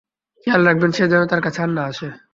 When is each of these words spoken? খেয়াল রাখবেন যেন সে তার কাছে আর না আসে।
খেয়াল 0.47 0.61
রাখবেন 0.67 0.91
যেন 0.91 1.11
সে 1.13 1.29
তার 1.29 1.41
কাছে 1.41 1.59
আর 1.61 1.69
না 1.69 1.83
আসে। 1.83 2.07